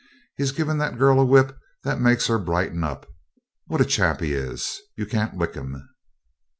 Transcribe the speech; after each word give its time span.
'He's 0.35 0.51
given 0.51 0.79
that 0.79 0.97
girl 0.97 1.19
a 1.19 1.23
whip 1.25 1.55
that 1.83 2.01
makes 2.01 2.25
her 2.25 2.39
brighten 2.39 2.83
up. 2.83 3.07
What 3.67 3.81
a 3.81 3.85
chap 3.85 4.19
he 4.19 4.33
is; 4.33 4.81
you 4.95 5.05
can't 5.05 5.37
lick 5.37 5.53
him.' 5.53 5.87